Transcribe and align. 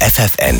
FFN, 0.00 0.58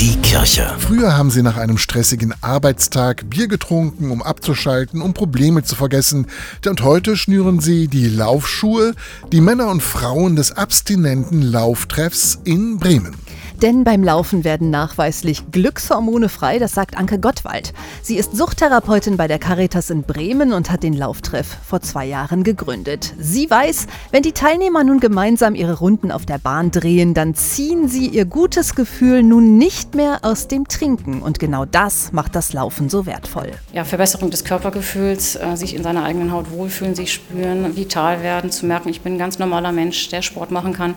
die 0.00 0.16
Kirche. 0.22 0.74
Früher 0.78 1.16
haben 1.16 1.30
sie 1.30 1.42
nach 1.42 1.56
einem 1.56 1.78
stressigen 1.78 2.34
Arbeitstag 2.40 3.30
Bier 3.30 3.46
getrunken, 3.46 4.10
um 4.10 4.22
abzuschalten, 4.22 5.00
um 5.00 5.14
Probleme 5.14 5.62
zu 5.62 5.76
vergessen. 5.76 6.26
Und 6.66 6.82
heute 6.82 7.16
schnüren 7.16 7.60
sie 7.60 7.86
die 7.86 8.08
Laufschuhe, 8.08 8.94
die 9.30 9.40
Männer 9.40 9.68
und 9.68 9.82
Frauen 9.82 10.34
des 10.34 10.52
abstinenten 10.52 11.42
Lauftreffs 11.42 12.40
in 12.44 12.78
Bremen. 12.78 13.14
Denn 13.62 13.84
beim 13.84 14.02
Laufen 14.02 14.42
werden 14.42 14.70
nachweislich 14.70 15.52
Glückshormone 15.52 16.28
frei, 16.28 16.58
das 16.58 16.72
sagt 16.72 16.98
Anke 16.98 17.20
Gottwald. 17.20 17.72
Sie 18.02 18.16
ist 18.16 18.36
Suchttherapeutin 18.36 19.16
bei 19.16 19.28
der 19.28 19.38
Caritas 19.38 19.88
in 19.88 20.02
Bremen 20.02 20.52
und 20.52 20.68
hat 20.68 20.82
den 20.82 20.94
Lauftreff 20.94 21.58
vor 21.64 21.80
zwei 21.80 22.04
Jahren 22.04 22.42
gegründet. 22.42 23.14
Sie 23.20 23.48
weiß, 23.48 23.86
wenn 24.10 24.24
die 24.24 24.32
Teilnehmer 24.32 24.82
nun 24.82 24.98
gemeinsam 24.98 25.54
ihre 25.54 25.78
Runden 25.78 26.10
auf 26.10 26.26
der 26.26 26.38
Bahn 26.38 26.72
drehen, 26.72 27.14
dann 27.14 27.36
ziehen 27.36 27.86
sie 27.86 28.08
ihr 28.08 28.24
gutes 28.24 28.74
Gefühl 28.74 29.22
nun 29.22 29.58
nicht 29.58 29.94
mehr 29.94 30.18
aus 30.22 30.48
dem 30.48 30.66
Trinken. 30.66 31.22
Und 31.22 31.38
genau 31.38 31.64
das 31.64 32.12
macht 32.12 32.34
das 32.34 32.52
Laufen 32.52 32.88
so 32.88 33.06
wertvoll. 33.06 33.52
Ja, 33.72 33.84
Verbesserung 33.84 34.30
des 34.30 34.42
Körpergefühls, 34.42 35.36
äh, 35.36 35.56
sich 35.56 35.76
in 35.76 35.84
seiner 35.84 36.02
eigenen 36.02 36.32
Haut 36.32 36.50
wohlfühlen, 36.50 36.96
sich 36.96 37.12
spüren, 37.12 37.76
vital 37.76 38.24
werden, 38.24 38.50
zu 38.50 38.66
merken, 38.66 38.88
ich 38.88 39.02
bin 39.02 39.14
ein 39.14 39.18
ganz 39.18 39.38
normaler 39.38 39.70
Mensch, 39.70 40.08
der 40.08 40.22
Sport 40.22 40.50
machen 40.50 40.72
kann 40.72 40.96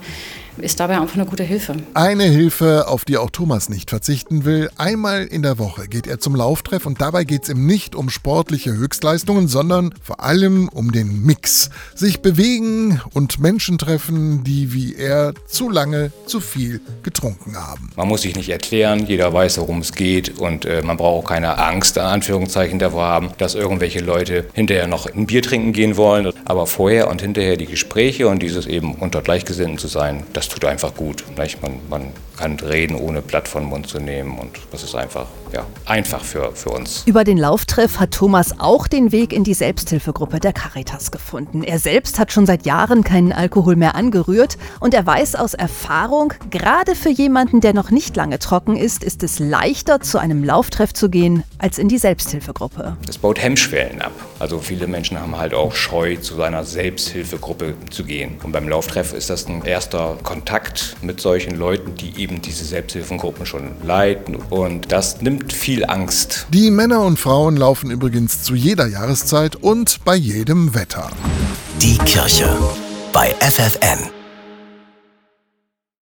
ist 0.57 0.79
dabei 0.79 0.99
einfach 0.99 1.15
eine 1.15 1.25
gute 1.25 1.43
Hilfe. 1.43 1.75
Eine 1.93 2.23
Hilfe, 2.23 2.87
auf 2.87 3.05
die 3.05 3.17
auch 3.17 3.29
Thomas 3.29 3.69
nicht 3.69 3.89
verzichten 3.89 4.45
will. 4.45 4.69
Einmal 4.77 5.25
in 5.25 5.41
der 5.41 5.57
Woche 5.57 5.87
geht 5.87 6.07
er 6.07 6.19
zum 6.19 6.35
Lauftreff 6.35 6.85
und 6.85 7.01
dabei 7.01 7.23
geht 7.23 7.43
es 7.43 7.49
ihm 7.49 7.65
nicht 7.65 7.95
um 7.95 8.09
sportliche 8.09 8.73
Höchstleistungen, 8.73 9.47
sondern 9.47 9.93
vor 10.01 10.21
allem 10.21 10.69
um 10.69 10.91
den 10.91 11.25
Mix. 11.25 11.69
Sich 11.93 12.21
bewegen 12.21 13.01
und 13.13 13.39
Menschen 13.39 13.77
treffen, 13.77 14.43
die 14.43 14.73
wie 14.73 14.95
er 14.95 15.33
zu 15.47 15.69
lange 15.69 16.11
zu 16.25 16.39
viel 16.39 16.81
getrunken 17.03 17.55
haben. 17.55 17.91
Man 17.95 18.07
muss 18.07 18.21
sich 18.21 18.35
nicht 18.35 18.49
erklären, 18.49 19.05
jeder 19.05 19.33
weiß, 19.33 19.57
worum 19.57 19.79
es 19.79 19.93
geht 19.93 20.39
und 20.39 20.65
äh, 20.65 20.81
man 20.81 20.97
braucht 20.97 21.27
keine 21.27 21.57
Angst, 21.57 21.97
an 21.97 22.07
Anführungszeichen, 22.07 22.79
davor 22.79 23.05
haben, 23.05 23.29
dass 23.37 23.55
irgendwelche 23.55 23.99
Leute 23.99 24.45
hinterher 24.53 24.87
noch 24.87 25.05
ein 25.05 25.25
Bier 25.25 25.41
trinken 25.41 25.73
gehen 25.73 25.97
wollen. 25.97 26.31
Aber 26.45 26.67
vorher 26.67 27.09
und 27.09 27.21
hinterher 27.21 27.57
die 27.57 27.65
Gespräche 27.65 28.27
und 28.27 28.41
dieses 28.41 28.65
eben 28.65 28.95
unter 28.95 29.21
Gleichgesinnten 29.21 29.77
zu 29.77 29.87
sein, 29.87 30.23
das 30.33 30.44
das 30.45 30.53
tut 30.53 30.65
einfach 30.65 30.93
gut. 30.93 31.23
Man, 31.61 31.79
man 31.89 32.13
kann 32.37 32.59
reden, 32.59 32.95
ohne 32.95 33.21
Blatt 33.21 33.47
von 33.47 33.63
Mund 33.63 33.87
zu 33.87 33.99
nehmen 33.99 34.37
und 34.37 34.51
das 34.71 34.83
ist 34.83 34.93
einfach, 34.93 35.25
ja, 35.53 35.65
einfach 35.85 36.23
für, 36.23 36.51
für 36.53 36.69
uns. 36.69 37.03
Über 37.05 37.23
den 37.23 37.37
Lauftreff 37.37 37.99
hat 37.99 38.11
Thomas 38.11 38.59
auch 38.59 38.87
den 38.87 39.11
Weg 39.11 39.33
in 39.33 39.43
die 39.43 39.53
Selbsthilfegruppe 39.53 40.39
der 40.39 40.53
Caritas 40.53 41.11
gefunden. 41.11 41.63
Er 41.63 41.79
selbst 41.79 42.19
hat 42.19 42.31
schon 42.31 42.45
seit 42.45 42.65
Jahren 42.65 43.03
keinen 43.03 43.31
Alkohol 43.31 43.75
mehr 43.75 43.95
angerührt 43.95 44.57
und 44.79 44.93
er 44.93 45.05
weiß 45.05 45.35
aus 45.35 45.53
Erfahrung, 45.53 46.33
gerade 46.51 46.93
für 46.93 47.09
jemanden, 47.09 47.61
der 47.61 47.73
noch 47.73 47.89
nicht 47.89 48.15
lange 48.15 48.37
trocken 48.37 48.75
ist, 48.75 49.03
ist 49.03 49.23
es 49.23 49.39
leichter, 49.39 50.01
zu 50.01 50.19
einem 50.19 50.43
Lauftreff 50.43 50.93
zu 50.93 51.09
gehen, 51.09 51.43
als 51.57 51.79
in 51.79 51.87
die 51.87 51.97
Selbsthilfegruppe. 51.97 52.97
Das 53.07 53.17
baut 53.17 53.41
Hemmschwellen 53.41 54.01
ab. 54.01 54.13
Also 54.39 54.59
viele 54.59 54.87
Menschen 54.87 55.19
haben 55.19 55.37
halt 55.37 55.53
auch 55.53 55.73
Scheu, 55.73 56.17
zu 56.17 56.35
seiner 56.35 56.65
Selbsthilfegruppe 56.65 57.75
zu 57.89 58.03
gehen. 58.03 58.37
Und 58.43 58.51
beim 58.51 58.67
Lauftreff 58.67 59.13
ist 59.13 59.29
das 59.29 59.47
ein 59.47 59.63
erster 59.63 60.17
Kontakt 60.23 60.34
mit 61.01 61.21
solchen 61.21 61.55
Leuten, 61.55 61.95
die 61.95 62.21
eben 62.21 62.41
diese 62.41 62.65
Selbsthilfegruppen 62.65 63.45
schon 63.45 63.71
leiten. 63.83 64.35
Und 64.35 64.91
das 64.91 65.21
nimmt 65.21 65.53
viel 65.53 65.85
Angst. 65.85 66.47
Die 66.53 66.71
Männer 66.71 67.01
und 67.01 67.19
Frauen 67.19 67.57
laufen 67.57 67.91
übrigens 67.91 68.43
zu 68.43 68.55
jeder 68.55 68.87
Jahreszeit 68.87 69.55
und 69.55 70.03
bei 70.03 70.15
jedem 70.15 70.73
Wetter. 70.73 71.09
Die 71.81 71.97
Kirche 71.99 72.49
bei 73.13 73.33
FFN. 73.39 74.24